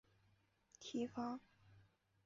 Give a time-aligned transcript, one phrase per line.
[0.79, 1.39] 提防